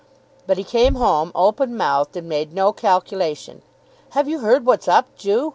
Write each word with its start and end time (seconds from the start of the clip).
But 0.47 0.57
he 0.57 0.63
came 0.63 0.95
home 0.95 1.31
open 1.35 1.77
mouthed, 1.77 2.17
and 2.17 2.27
made 2.27 2.53
no 2.53 2.73
calculation. 2.73 3.61
"Have 4.13 4.27
you 4.27 4.39
heard 4.39 4.65
what's 4.65 4.87
up, 4.87 5.15
Ju?" 5.15 5.49